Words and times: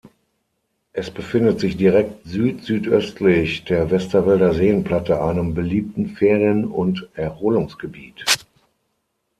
Es 0.93 1.11
befindet 1.11 1.59
sich 1.59 1.77
direkt 1.77 2.25
südsüdöstlich 2.25 3.65
der 3.65 3.91
Westerwälder 3.91 4.51
Seenplatte, 4.55 5.21
einem 5.21 5.53
beliebten 5.53 6.07
Ferien- 6.15 6.65
und 6.65 7.07
Erholungsgebiet. 7.13 8.25